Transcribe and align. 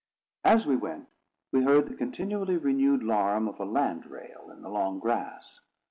As 0.43 0.65
we 0.65 0.75
went, 0.75 1.09
we 1.51 1.61
heard 1.63 1.87
the 1.87 1.93
continually 1.93 2.57
renewed 2.57 3.03
larum 3.03 3.47
of 3.47 3.59
a 3.59 3.65
landrail 3.67 4.49
in 4.49 4.63
the 4.63 4.67
long 4.69 4.97
grass. 4.97 5.59